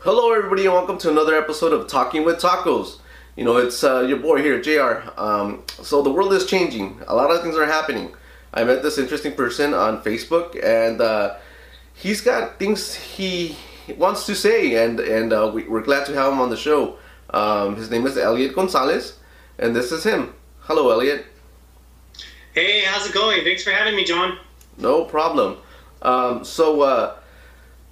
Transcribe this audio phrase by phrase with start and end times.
[0.00, 2.98] Hello, everybody, and welcome to another episode of Talking with Tacos.
[3.34, 5.10] You know, it's uh, your boy here, JR.
[5.16, 8.14] Um, so, the world is changing, a lot of things are happening.
[8.52, 11.36] I met this interesting person on Facebook, and uh,
[11.94, 13.56] he's got things he
[13.96, 16.98] wants to say, and, and uh, we, are glad to have him on the show.
[17.30, 19.18] Um, his name is Eliot Gonzalez,
[19.58, 20.34] and this is him.
[20.60, 21.24] Hello, Eliot.
[22.52, 23.42] Hey, how's it going?
[23.44, 24.38] Thanks for having me, John.
[24.76, 25.56] No problem.
[26.02, 27.16] Um, so, uh,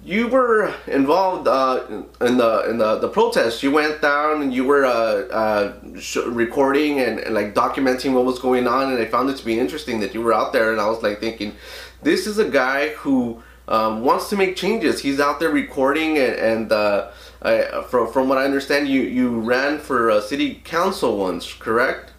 [0.05, 1.83] you were involved uh,
[2.21, 3.63] in the in the, the protest.
[3.63, 8.23] You went down and you were uh, uh, sh- recording and, and, like documenting what
[8.23, 8.93] was going on.
[8.93, 10.71] And I found it to be interesting that you were out there.
[10.71, 11.55] And I was like thinking,
[12.03, 15.01] this is a guy who um, wants to make changes.
[15.01, 17.09] He's out there recording and, and uh,
[17.41, 22.13] I, from from what I understand, you you ran for city council once, correct?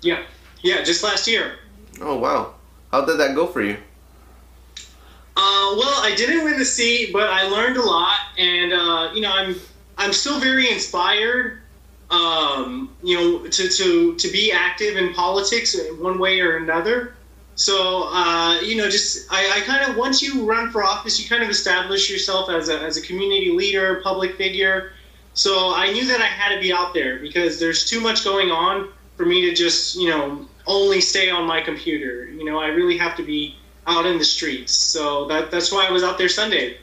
[0.00, 0.22] Yeah,
[0.62, 1.58] yeah, just last year.
[2.00, 2.54] Oh wow!
[2.90, 3.76] How did that go for you?
[5.40, 9.20] Uh, well, I didn't win the seat, but I learned a lot, and uh, you
[9.20, 9.54] know, I'm
[9.96, 11.60] I'm still very inspired.
[12.10, 17.14] Um, you know, to, to to be active in politics in one way or another.
[17.54, 21.28] So uh, you know, just I, I kind of once you run for office, you
[21.28, 24.90] kind of establish yourself as a as a community leader, public figure.
[25.34, 28.50] So I knew that I had to be out there because there's too much going
[28.50, 32.26] on for me to just you know only stay on my computer.
[32.26, 33.54] You know, I really have to be
[33.88, 34.72] out in the streets.
[34.72, 36.76] So that that's why I was out there Sunday.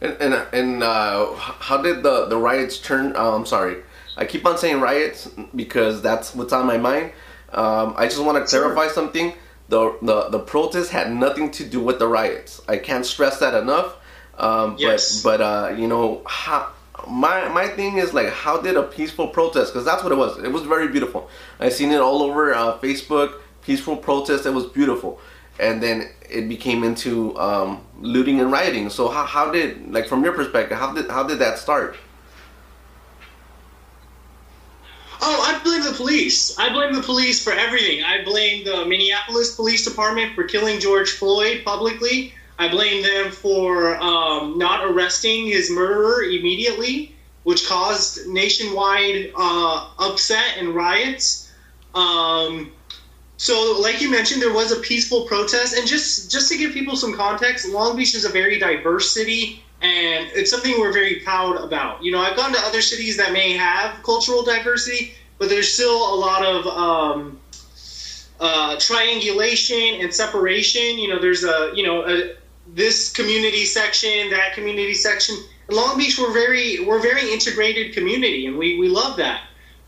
[0.00, 3.12] And and, and uh, how did the the riots turn?
[3.16, 3.82] Oh, I'm sorry,
[4.16, 7.12] I keep on saying riots because that's what's on my mind.
[7.52, 8.94] Um, I just want to clarify sure.
[8.94, 9.34] something.
[9.68, 12.60] The, the the protest had nothing to do with the riots.
[12.68, 13.96] I can't stress that enough.
[14.38, 15.22] Um, yes.
[15.22, 16.72] But but uh, you know how
[17.08, 20.38] my my thing is like how did a peaceful protest because that's what it was
[20.38, 21.28] it was very beautiful
[21.58, 25.20] i seen it all over uh, facebook peaceful protest it was beautiful
[25.58, 28.90] and then it became into um, looting and rioting.
[28.90, 31.96] So how, how did like from your perspective how did how did that start?
[35.24, 36.58] Oh, I blame the police.
[36.58, 38.02] I blame the police for everything.
[38.02, 42.34] I blame the Minneapolis Police Department for killing George Floyd publicly.
[42.58, 47.14] I blame them for um, not arresting his murderer immediately,
[47.44, 51.52] which caused nationwide uh, upset and riots.
[51.94, 52.72] Um,
[53.42, 56.94] so, like you mentioned, there was a peaceful protest, and just just to give people
[56.94, 61.56] some context, Long Beach is a very diverse city, and it's something we're very proud
[61.56, 62.04] about.
[62.04, 66.14] You know, I've gone to other cities that may have cultural diversity, but there's still
[66.14, 67.40] a lot of um,
[68.38, 71.00] uh, triangulation and separation.
[71.00, 72.36] You know, there's a you know a,
[72.68, 75.34] this community section, that community section.
[75.68, 79.40] Long Beach, we're very we're very integrated community, and we we love that.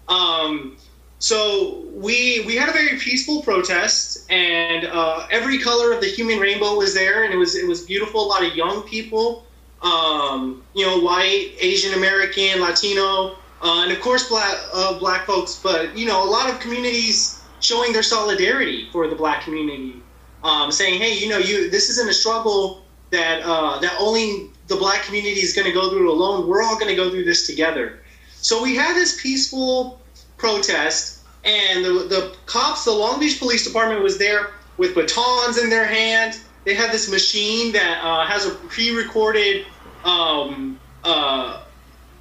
[0.09, 0.77] Um,
[1.25, 6.39] so we we had a very peaceful protest, and uh, every color of the human
[6.39, 8.27] rainbow was there, and it was it was beautiful.
[8.27, 9.47] A lot of young people,
[9.81, 15.59] um, you know, white, Asian American, Latino, uh, and of course black uh, black folks.
[15.63, 20.03] But you know, a lot of communities showing their solidarity for the black community,
[20.43, 24.77] um, saying, "Hey, you know, you this isn't a struggle that uh, that only the
[24.77, 26.47] black community is going to go through alone.
[26.47, 28.01] We're all going to go through this together."
[28.37, 30.03] So we had this peaceful
[30.37, 31.14] protest,
[31.45, 35.85] and the, the cops, the Long Beach Police Department was there with batons in their
[35.87, 36.41] hands.
[36.65, 39.67] They had this machine that uh, has a pre-recorded
[40.05, 41.63] um, uh,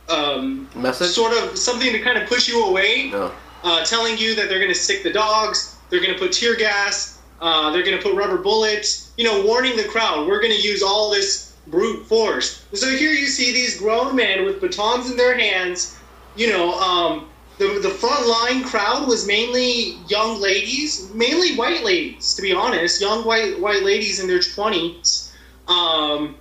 [0.09, 3.31] um, message, sort of something to kind of push you away, no.
[3.63, 6.55] uh, telling you that they're going to stick the dogs, they're going to put tear
[6.55, 9.11] gas, uh, they're going to put rubber bullets.
[9.17, 12.66] You know, warning the crowd, we're going to use all this brute force.
[12.73, 15.97] So here you see these grown men with batons in their hands,
[16.35, 17.29] you know, um,
[17.63, 23.01] the, the front line crowd was mainly young ladies, mainly white ladies, to be honest,
[23.01, 25.34] young white white ladies in their twenties.
[25.68, 26.35] Um,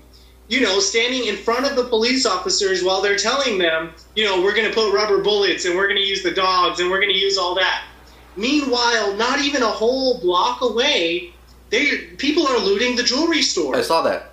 [0.48, 4.42] you know, standing in front of the police officers while they're telling them, you know,
[4.42, 7.00] we're going to put rubber bullets and we're going to use the dogs and we're
[7.00, 7.84] going to use all that.
[8.36, 11.32] Meanwhile, not even a whole block away,
[11.70, 13.76] they people are looting the jewelry store.
[13.76, 14.32] I saw that.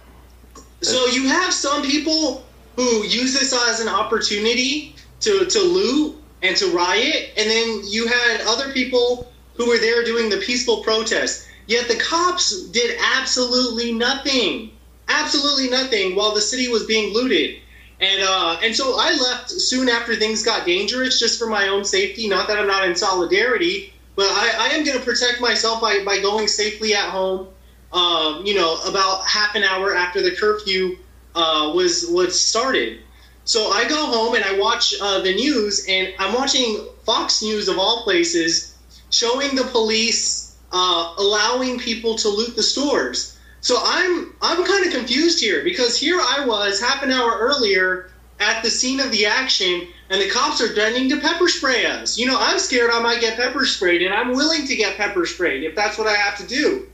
[0.82, 2.44] So you have some people
[2.76, 7.32] who use this as an opportunity to, to loot and to riot.
[7.38, 11.48] And then you had other people who were there doing the peaceful protest.
[11.68, 14.72] Yet the cops did absolutely nothing,
[15.08, 17.60] absolutely nothing while the city was being looted.
[18.00, 21.84] And uh, and so I left soon after things got dangerous, just for my own
[21.84, 22.30] safety.
[22.30, 26.04] Not that I'm not in solidarity, but I, I am going to protect myself by,
[26.06, 27.50] by going safely at home.
[27.92, 30.98] Um, you know, about half an hour after the curfew
[31.36, 33.00] uh, was was started.
[33.50, 37.68] So I go home and I watch uh, the news, and I'm watching Fox News
[37.68, 38.78] of all places
[39.10, 43.40] showing the police uh, allowing people to loot the stores.
[43.62, 48.12] So I'm I'm kind of confused here because here I was half an hour earlier
[48.40, 52.20] at the scene of the action, and the cops are threatening to pepper spray us.
[52.20, 55.26] You know, I'm scared I might get pepper sprayed, and I'm willing to get pepper
[55.26, 56.88] sprayed if that's what I have to do.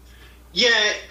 [0.53, 1.01] Yet,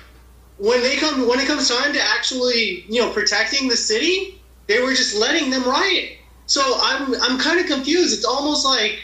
[0.57, 4.81] when they come, when it comes time to actually, you know, protecting the city, they
[4.83, 6.19] were just letting them riot.
[6.47, 8.15] So I'm, I'm kind of confused.
[8.15, 8.99] It's almost like,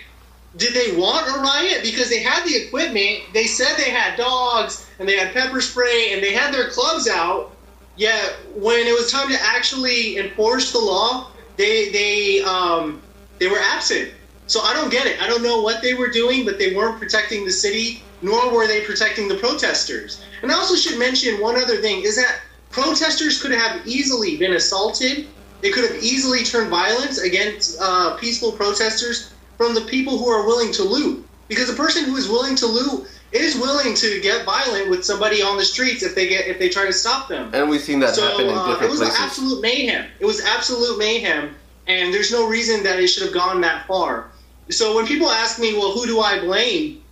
[0.56, 3.32] did they want a riot because they had the equipment?
[3.32, 7.08] They said they had dogs and they had pepper spray and they had their clubs
[7.08, 7.52] out
[8.00, 13.02] Yet when it was time to actually enforce the law, they they um,
[13.38, 14.12] they were absent.
[14.46, 15.20] So I don't get it.
[15.22, 18.66] I don't know what they were doing, but they weren't protecting the city, nor were
[18.66, 20.22] they protecting the protesters.
[20.40, 22.40] And I also should mention one other thing is that
[22.70, 25.28] protesters could have easily been assaulted.
[25.60, 30.46] They could have easily turned violence against uh, peaceful protesters from the people who are
[30.46, 31.26] willing to loot.
[31.48, 35.42] Because a person who is willing to loot is willing to get violent with somebody
[35.42, 37.50] on the streets if they get if they try to stop them.
[37.52, 38.82] And we've seen that so, happen in different places.
[38.82, 39.20] Uh, it was places.
[39.20, 40.06] absolute mayhem.
[40.18, 44.30] It was absolute mayhem, and there's no reason that it should have gone that far.
[44.70, 47.02] So when people ask me, well, who do I blame?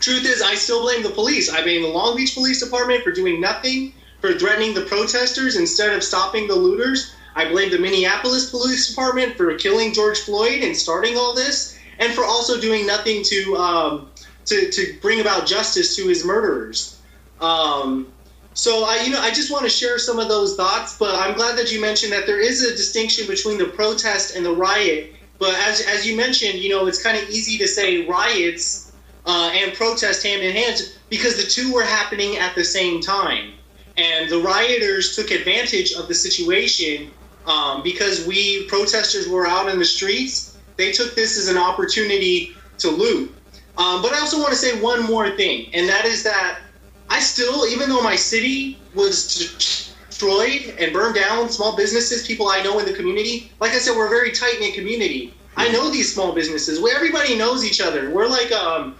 [0.00, 1.50] Truth is, I still blame the police.
[1.52, 5.92] I blame the Long Beach Police Department for doing nothing, for threatening the protesters instead
[5.92, 7.14] of stopping the looters.
[7.38, 12.12] I blame the Minneapolis Police Department for killing George Floyd and starting all this, and
[12.12, 14.10] for also doing nothing to um,
[14.46, 17.00] to, to bring about justice to his murderers.
[17.40, 18.12] Um,
[18.54, 20.98] so I, you know, I just want to share some of those thoughts.
[20.98, 24.44] But I'm glad that you mentioned that there is a distinction between the protest and
[24.44, 25.14] the riot.
[25.38, 28.90] But as, as you mentioned, you know, it's kind of easy to say riots
[29.26, 33.52] uh, and protest hand in hand because the two were happening at the same time.
[33.96, 37.12] And the rioters took advantage of the situation
[37.48, 40.56] um, because we protesters were out in the streets.
[40.76, 43.34] They took this as an opportunity to loot.
[43.76, 46.60] Um, but I also want to say one more thing, and that is that
[47.08, 52.60] I still, even though my city was destroyed and burned down, small businesses, people I
[52.60, 55.32] know in the community, like I said, we're a very tight knit community.
[55.56, 56.80] I know these small businesses.
[56.80, 58.10] Where everybody knows each other.
[58.10, 58.96] We're like um,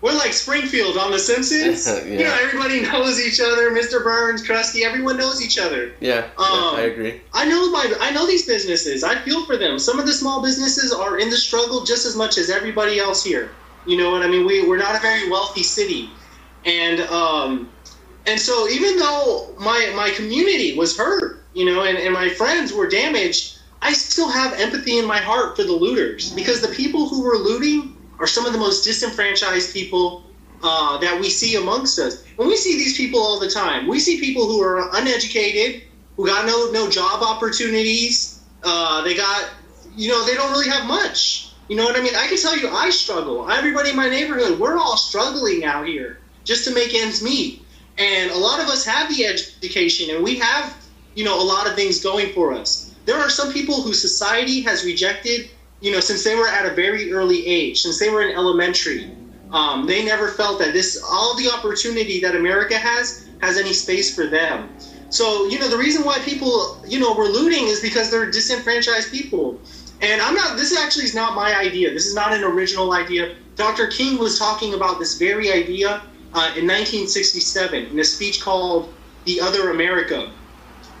[0.00, 1.86] we're like Springfield on The Simpsons.
[1.88, 2.04] yeah.
[2.04, 3.70] You know, everybody knows each other.
[3.70, 4.02] Mr.
[4.02, 5.92] Burns, Krusty, everyone knows each other.
[6.00, 7.20] Yeah, um, I agree.
[7.32, 9.02] I know my, I know these businesses.
[9.02, 9.78] I feel for them.
[9.78, 13.24] Some of the small businesses are in the struggle just as much as everybody else
[13.24, 13.50] here.
[13.86, 14.46] You know what I mean?
[14.46, 16.10] We we're not a very wealthy city,
[16.64, 17.70] and um,
[18.26, 22.72] and so even though my my community was hurt, you know, and, and my friends
[22.72, 27.08] were damaged, I still have empathy in my heart for the looters because the people
[27.08, 30.24] who were looting are some of the most disenfranchised people
[30.62, 32.24] uh, that we see amongst us.
[32.38, 33.86] And we see these people all the time.
[33.86, 35.82] We see people who are uneducated,
[36.16, 38.42] who got no no job opportunities.
[38.64, 39.50] Uh, they got,
[39.96, 41.52] you know, they don't really have much.
[41.68, 42.14] You know what I mean?
[42.16, 43.48] I can tell you, I struggle.
[43.50, 47.62] Everybody in my neighborhood, we're all struggling out here just to make ends meet.
[47.98, 50.74] And a lot of us have the education and we have,
[51.14, 52.94] you know, a lot of things going for us.
[53.04, 56.74] There are some people who society has rejected, you know, since they were at a
[56.74, 59.10] very early age, since they were in elementary.
[59.50, 64.14] Um, they never felt that this, all the opportunity that America has, has any space
[64.14, 64.68] for them.
[65.10, 69.10] So, you know, the reason why people, you know, were looting is because they're disenfranchised
[69.10, 69.58] people.
[70.02, 71.92] And I'm not, this actually is not my idea.
[71.92, 73.36] This is not an original idea.
[73.56, 73.86] Dr.
[73.86, 76.02] King was talking about this very idea
[76.34, 78.92] uh, in 1967 in a speech called
[79.24, 80.30] The Other America.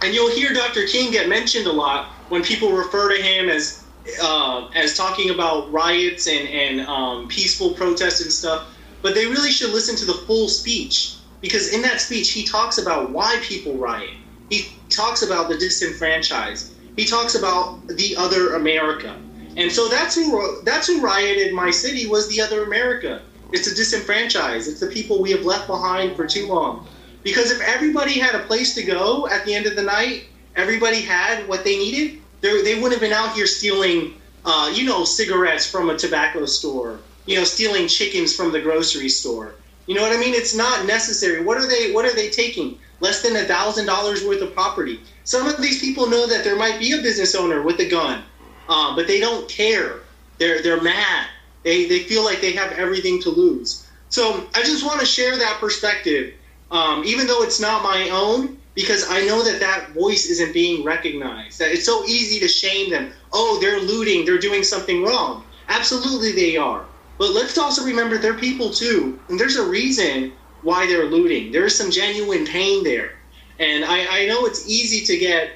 [0.02, 0.86] And you'll hear Dr.
[0.86, 3.84] King get mentioned a lot when people refer to him as
[4.20, 8.66] uh, as talking about riots and, and um, peaceful protests and stuff.
[9.02, 12.78] But they really should listen to the full speech because in that speech he talks
[12.78, 14.10] about why people riot.
[14.50, 19.16] He talks about the disenfranchised he talks about the other America.
[19.56, 23.22] And so that's who that's who rioted my city was the other America.
[23.52, 24.68] It's the disenfranchised.
[24.68, 26.88] It's the people we have left behind for too long.
[27.22, 30.24] Because if everybody had a place to go at the end of the night,
[30.56, 34.14] everybody had what they needed, they wouldn't have been out here stealing,
[34.44, 39.08] uh, you know, cigarettes from a tobacco store, you know, stealing chickens from the grocery
[39.08, 39.54] store.
[39.86, 40.34] You know what I mean?
[40.34, 41.42] It's not necessary.
[41.42, 41.92] What are they?
[41.92, 42.78] What are they taking?
[43.00, 45.00] Less than a thousand dollars worth of property.
[45.24, 48.22] Some of these people know that there might be a business owner with a gun,
[48.68, 50.00] um, but they don't care.
[50.38, 51.26] They're they're mad.
[51.62, 53.88] They they feel like they have everything to lose.
[54.10, 56.34] So I just want to share that perspective,
[56.70, 60.84] um, even though it's not my own, because I know that that voice isn't being
[60.84, 61.58] recognized.
[61.58, 63.12] That it's so easy to shame them.
[63.32, 64.24] Oh, they're looting.
[64.24, 65.42] They're doing something wrong.
[65.66, 66.84] Absolutely, they are.
[67.18, 70.32] But let's also remember they're people too, and there's a reason
[70.62, 71.50] why they're looting.
[71.50, 73.14] There is some genuine pain there.
[73.58, 75.50] And I, I know it's easy to get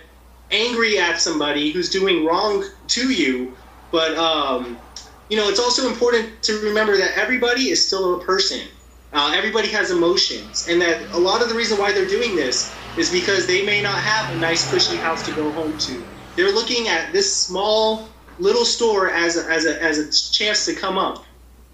[0.50, 3.57] angry at somebody who's doing wrong to you,
[3.93, 4.81] but um,
[5.29, 8.67] you know it's also important to remember that everybody is still a person.
[9.12, 12.82] Uh, everybody has emotions, and that a lot of the reason why they're doing this
[12.97, 16.03] is because they may not have a nice, cushy house to go home to.
[16.37, 18.09] They're looking at this small
[18.39, 21.25] little store as a, as a, as a chance to come up,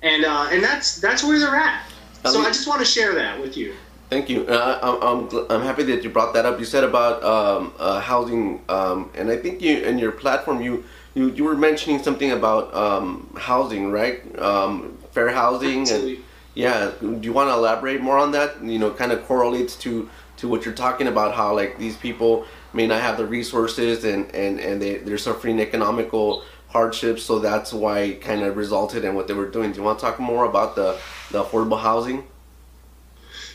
[0.03, 1.85] and uh, and that's that's where they're at.
[2.25, 3.75] So I just want to share that with you.
[4.11, 4.47] Thank you.
[4.47, 6.59] Uh, I'm, I'm, I'm happy that you brought that up.
[6.59, 10.85] You said about um, uh, housing, um, and I think you in your platform you
[11.15, 14.21] you, you were mentioning something about um, housing, right?
[14.39, 16.17] Um, fair housing, Absolutely.
[16.17, 16.93] and yeah.
[17.01, 18.63] Do you want to elaborate more on that?
[18.63, 21.35] You know, kind of correlates to to what you're talking about.
[21.35, 25.61] How like these people may not have the resources, and and and they they're suffering
[25.61, 29.73] economical hardships, so that's why it kind of resulted in what they were doing.
[29.73, 30.99] Do you want to talk more about the
[31.31, 32.25] the affordable housing?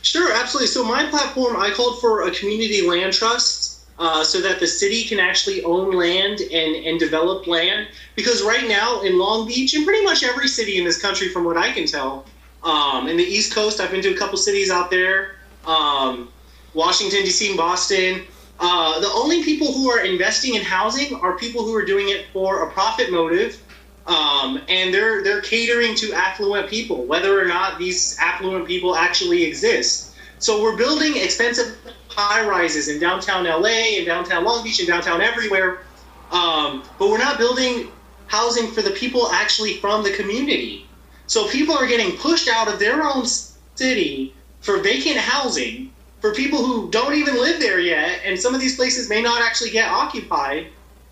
[0.02, 0.68] Sure, absolutely.
[0.68, 5.04] So my platform, I called for a community land trust uh, so that the city
[5.04, 7.88] can actually own land and, and develop land.
[8.16, 11.46] Because right now in Long Beach, and pretty much every city in this country, from
[11.46, 12.26] what I can tell,
[12.64, 15.36] um, in the East Coast, I've been to a couple cities out there,
[15.66, 16.30] um,
[16.74, 17.50] Washington D.C.
[17.50, 18.24] and Boston.
[18.60, 22.26] Uh, the only people who are investing in housing are people who are doing it
[22.32, 23.60] for a profit motive
[24.06, 29.44] um, and they're they're catering to affluent people, whether or not these affluent people actually
[29.44, 30.14] exist.
[30.40, 31.78] So we're building expensive
[32.10, 35.84] high rises in downtown LA, in downtown Long Beach, in downtown everywhere,
[36.32, 37.90] um, but we're not building
[38.28, 40.86] housing for the people actually from the community.
[41.28, 43.26] So people are getting pushed out of their own
[43.76, 45.93] city for vacant housing
[46.24, 49.42] for people who don't even live there yet, and some of these places may not
[49.42, 50.68] actually get occupied.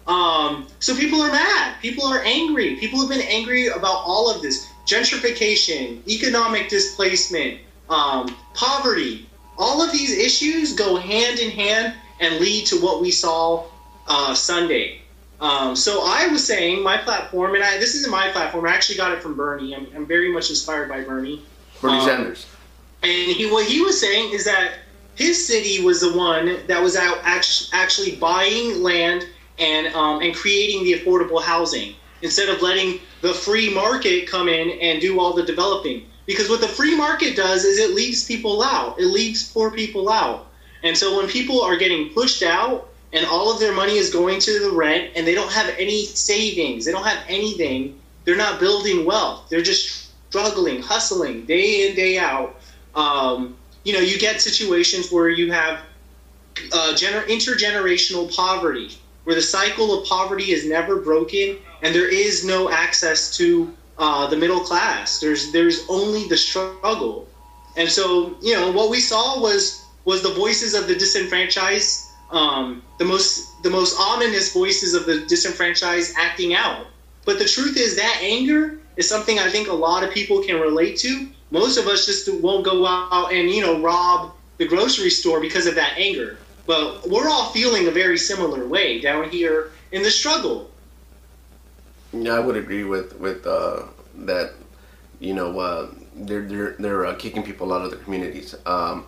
[0.07, 1.75] Um, so people are mad.
[1.81, 2.77] People are angry.
[2.77, 9.27] People have been angry about all of this gentrification, economic displacement, um, poverty.
[9.57, 13.65] All of these issues go hand in hand and lead to what we saw
[14.07, 15.01] uh, Sunday.
[15.41, 18.65] Um, so I was saying my platform, and I, this isn't my platform.
[18.65, 19.75] I actually got it from Bernie.
[19.75, 21.41] I'm, I'm very much inspired by Bernie.
[21.81, 22.45] Bernie Um, Sanders.
[23.03, 24.75] And he, what he was saying is that
[25.15, 29.27] his city was the one that was out act- actually buying land
[29.59, 34.79] and um, and creating the affordable housing instead of letting the free market come in
[34.79, 36.05] and do all the developing.
[36.25, 38.99] Because what the free market does is it leaves people out.
[38.99, 40.47] It leaves poor people out.
[40.83, 44.39] And so when people are getting pushed out and all of their money is going
[44.39, 48.59] to the rent and they don't have any savings, they don't have anything, they're not
[48.59, 49.49] building wealth.
[49.49, 52.55] They're just struggling, hustling day in, day out.
[52.95, 55.81] Um, you know, you get situations where you have
[56.73, 62.45] uh, gener- intergenerational poverty, where the cycle of poverty is never broken and there is
[62.45, 65.19] no access to uh, the middle class.
[65.19, 67.27] There's there's only the struggle,
[67.75, 72.83] and so you know what we saw was was the voices of the disenfranchised, um,
[72.97, 76.87] the most the most ominous voices of the disenfranchised acting out.
[77.25, 80.59] But the truth is that anger is something I think a lot of people can
[80.59, 81.27] relate to.
[81.51, 85.65] Most of us just won't go out and you know rob the grocery store because
[85.65, 86.37] of that anger.
[86.65, 90.69] But we're all feeling a very similar way down here in the struggle.
[92.13, 93.83] Yeah, I would agree with with uh,
[94.19, 94.53] that.
[95.19, 98.55] You know, uh, they're they're they're uh, kicking people out of the communities.
[98.65, 99.05] Um,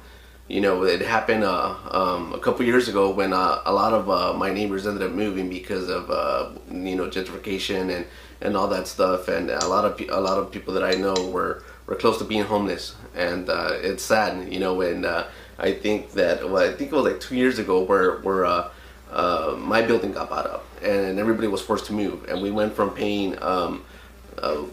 [0.47, 4.09] you know, it happened uh, um, a couple years ago when uh, a lot of
[4.09, 8.05] uh, my neighbors ended up moving because of uh, you know gentrification and,
[8.41, 11.13] and all that stuff, and a lot of a lot of people that I know
[11.29, 14.51] were were close to being homeless, and uh, it's sad.
[14.51, 15.25] You know, and uh,
[15.57, 18.69] I think that well, I think it was like two years ago where where uh,
[19.11, 22.73] uh, my building got bought up, and everybody was forced to move, and we went
[22.73, 23.41] from paying.
[23.41, 23.83] Um,
[24.41, 24.63] uh,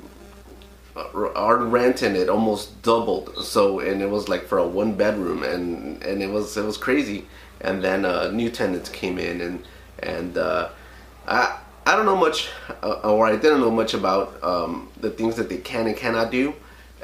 [0.96, 5.42] our rent and it almost doubled so and it was like for a one bedroom
[5.42, 7.26] and and it was it was crazy
[7.60, 9.64] and then uh, new tenants came in and
[10.00, 10.68] and uh,
[11.26, 12.48] I I don't know much
[12.82, 16.30] uh, or I didn't know much about um, the things that they can and cannot
[16.30, 16.54] do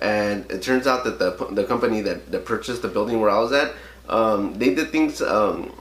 [0.01, 3.39] and it turns out that the the company that, that purchased the building where I
[3.39, 3.75] was at
[4.09, 5.73] um, they did things um,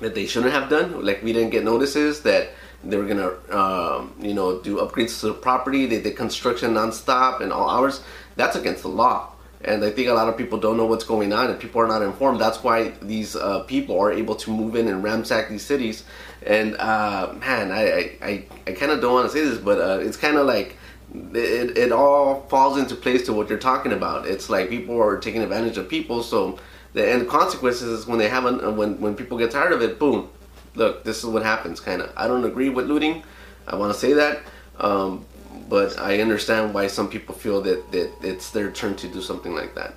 [0.00, 2.50] that they shouldn't have done like we didn't get notices that
[2.84, 5.86] they were gonna, um, you know, do upgrades to the property.
[5.86, 8.02] They did construction nonstop and all hours.
[8.36, 9.32] That's against the law,
[9.64, 11.88] and I think a lot of people don't know what's going on, and people are
[11.88, 12.40] not informed.
[12.40, 16.04] That's why these uh, people are able to move in and ransack these cities.
[16.46, 19.98] And uh, man, I I, I, kind of don't want to say this, but uh,
[20.00, 20.76] it's kind of like
[21.14, 24.26] it, it all falls into place to what you're talking about.
[24.26, 26.58] It's like people are taking advantage of people, so
[26.92, 30.28] the end consequences is when they haven't when when people get tired of it, boom,
[30.74, 32.12] look, this is what happens, kind of.
[32.16, 33.24] I don't agree with looting.
[33.66, 34.40] I want to say that,
[34.78, 35.26] um,
[35.68, 39.54] but I understand why some people feel that, that it's their turn to do something
[39.54, 39.94] like that.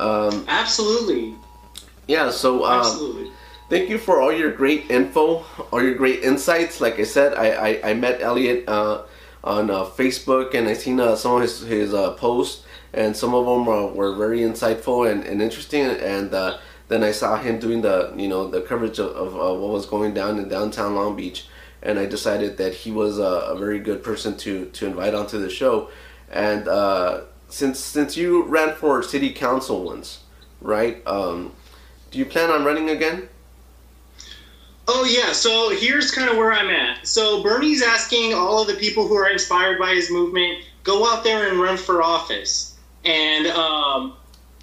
[0.00, 1.34] Um, Absolutely.
[2.08, 3.30] yeah, so um, Absolutely.
[3.68, 6.80] thank you for all your great info, all your great insights.
[6.80, 9.02] Like I said, I, I, I met Eliot uh,
[9.44, 13.34] on uh, Facebook and I seen uh, some of his, his uh, posts, and some
[13.34, 15.82] of them uh, were very insightful and, and interesting.
[15.82, 16.58] And uh,
[16.88, 19.86] then I saw him doing the you know the coverage of, of uh, what was
[19.86, 21.46] going down in downtown Long Beach,
[21.84, 25.38] and I decided that he was a, a very good person to to invite onto
[25.38, 25.90] the show.
[26.32, 30.24] And uh, since since you ran for city council once,
[30.60, 31.06] right?
[31.06, 31.52] Um,
[32.10, 33.28] do you plan on running again?
[34.86, 37.06] Oh yeah, so here's kind of where I'm at.
[37.06, 41.24] So Bernie's asking all of the people who are inspired by his movement go out
[41.24, 42.76] there and run for office.
[43.04, 44.14] And um,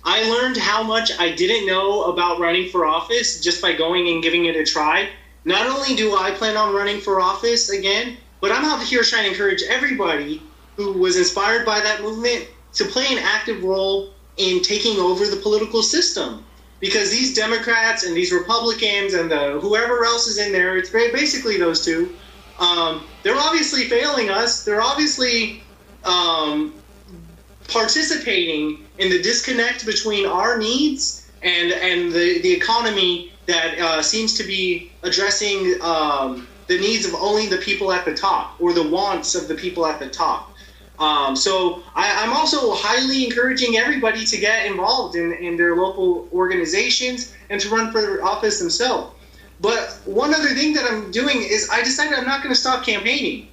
[0.04, 4.22] I learned how much I didn't know about running for office just by going and
[4.22, 5.10] giving it a try.
[5.44, 9.24] Not only do I plan on running for office again, but I'm out here trying
[9.24, 10.42] to encourage everybody
[10.76, 15.38] who was inspired by that movement to play an active role in taking over the
[15.38, 16.44] political system
[16.80, 21.58] because these Democrats and these Republicans and the whoever else is in there, it's basically
[21.58, 22.16] those two.
[22.60, 24.64] Um, they're obviously failing us.
[24.64, 25.64] They're obviously
[26.04, 26.74] um,
[27.68, 34.34] participating in the disconnect between our needs and and the, the economy that uh, seems
[34.36, 38.88] to be addressing um, the needs of only the people at the top or the
[38.88, 40.56] wants of the people at the top.
[41.00, 46.30] Um, so I, am also highly encouraging everybody to get involved in, in their local
[46.32, 49.14] organizations and to run for office themselves.
[49.60, 52.86] But one other thing that I'm doing is I decided I'm not going to stop
[52.86, 53.48] campaigning.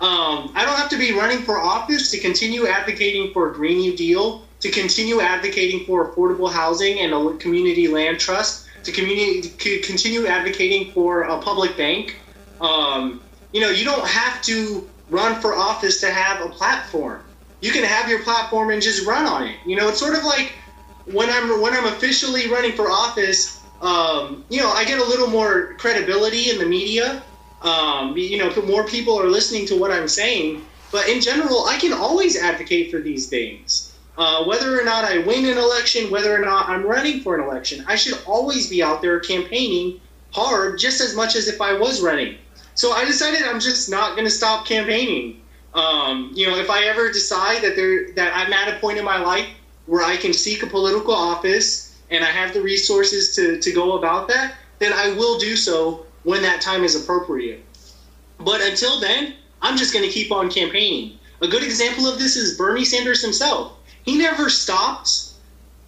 [0.00, 3.78] Um, I don't have to be running for office to continue advocating for a Green
[3.78, 9.78] New Deal, to continue advocating for affordable housing and a community land trust, to to
[9.80, 12.16] continue advocating for a public bank.
[12.60, 13.22] Um,
[13.52, 17.22] you know, you don't have to run for office to have a platform.
[17.60, 19.56] You can have your platform and just run on it.
[19.66, 20.52] You know, it's sort of like
[21.06, 23.58] when I'm when I'm officially running for office.
[23.80, 27.22] Um, you know, I get a little more credibility in the media.
[27.62, 30.64] Um, you know, more people are listening to what I'm saying.
[30.92, 33.89] But in general, I can always advocate for these things.
[34.18, 37.44] Uh, whether or not I win an election, whether or not I'm running for an
[37.44, 40.00] election, I should always be out there campaigning
[40.32, 42.36] hard just as much as if I was running.
[42.74, 45.40] So I decided I'm just not going to stop campaigning.
[45.74, 49.04] Um, you know, if I ever decide that there that I'm at a point in
[49.04, 49.46] my life
[49.86, 53.98] where I can seek a political office and I have the resources to, to go
[53.98, 57.64] about that, then I will do so when that time is appropriate.
[58.38, 61.18] But until then, I'm just going to keep on campaigning.
[61.42, 63.72] A good example of this is Bernie Sanders himself.
[64.04, 65.30] He never stopped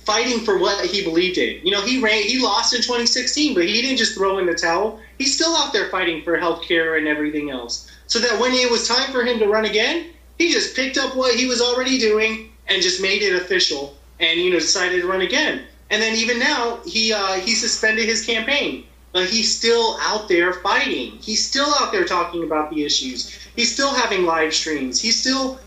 [0.05, 1.64] fighting for what he believed in.
[1.64, 4.55] You know, he ran, he lost in 2016, but he didn't just throw in the
[4.55, 5.01] towel.
[5.18, 7.90] He's still out there fighting for health care and everything else.
[8.07, 10.07] So that when it was time for him to run again,
[10.38, 14.40] he just picked up what he was already doing and just made it official, and
[14.40, 15.62] you know decided to run again.
[15.90, 20.53] And then even now, he uh, he suspended his campaign, but he's still out there
[20.55, 21.18] fighting.
[21.20, 23.31] He's still out there talking about the issues.
[23.55, 25.01] He's still having live streams.
[25.01, 25.61] He's still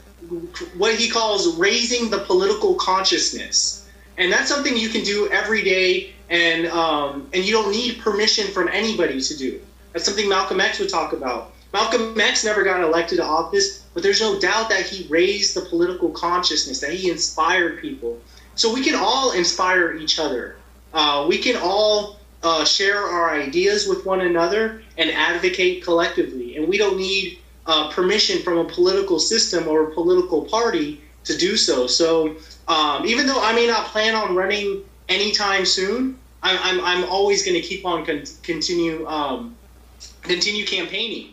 [0.77, 3.85] what he calls raising the political consciousness
[4.17, 8.47] and that's something you can do every day, and um, and you don't need permission
[8.47, 9.59] from anybody to do.
[9.93, 11.51] That's something Malcolm X would talk about.
[11.73, 15.61] Malcolm X never got elected to office, but there's no doubt that he raised the
[15.61, 18.17] political consciousness, that he inspired people.
[18.55, 20.55] So we can all inspire each other.
[20.93, 26.55] Uh, we can all uh, share our ideas with one another and advocate collectively.
[26.55, 31.37] And we don't need uh, permission from a political system or a political party to
[31.37, 31.87] do so.
[31.87, 32.35] So
[32.67, 37.43] um, even though I may not plan on running anytime soon, I, I'm, I'm always
[37.43, 39.55] going to keep on con- continue um,
[40.21, 41.31] continue campaigning.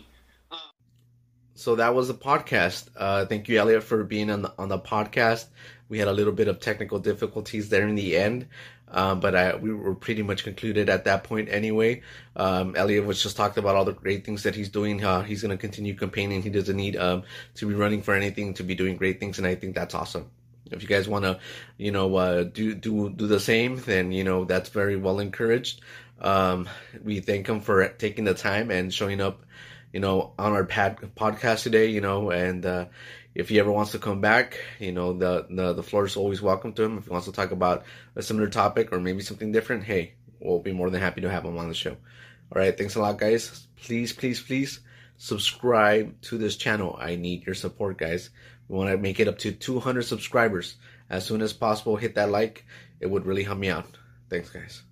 [1.55, 2.89] So that was the podcast.
[2.97, 5.45] Uh, thank you, Eliot, for being on the on the podcast.
[5.87, 8.47] We had a little bit of technical difficulties there in the end,
[8.93, 12.03] um, but I, we were pretty much concluded at that point anyway.
[12.35, 15.03] Um, Eliot was just talked about all the great things that he's doing.
[15.03, 16.43] Uh, he's going to continue campaigning.
[16.43, 17.23] He doesn't need um,
[17.55, 20.29] to be running for anything to be doing great things, and I think that's awesome.
[20.71, 21.39] If you guys want to,
[21.77, 25.81] you know, uh, do do do the same, then you know that's very well encouraged.
[26.21, 26.69] Um,
[27.03, 29.43] we thank him for taking the time and showing up,
[29.91, 31.87] you know, on our pad- podcast today.
[31.87, 32.85] You know, and uh,
[33.35, 36.41] if he ever wants to come back, you know, the, the the floor is always
[36.41, 36.97] welcome to him.
[36.97, 37.83] If he wants to talk about
[38.15, 41.45] a similar topic or maybe something different, hey, we'll be more than happy to have
[41.45, 41.91] him on the show.
[41.91, 43.67] All right, thanks a lot, guys.
[43.77, 44.79] Please, please, please
[45.17, 46.95] subscribe to this channel.
[46.99, 48.29] I need your support, guys.
[48.67, 50.75] We want to make it up to 200 subscribers
[51.09, 51.95] as soon as possible.
[51.95, 52.65] Hit that like.
[52.99, 53.97] It would really help me out.
[54.29, 54.83] Thanks, guys.